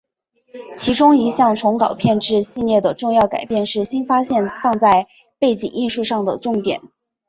[0.73, 5.05] 其中一项从导片至系列的重要改变是新发现放在
[5.37, 6.81] 背景艺术上的重点。